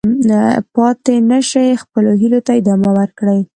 پاتې 0.73 1.15
نه 1.29 1.39
شئ، 1.49 1.67
خپلو 1.83 2.11
هیلو 2.21 2.39
ته 2.45 2.51
ادامه 2.59 2.89
ورکړئ. 2.97 3.41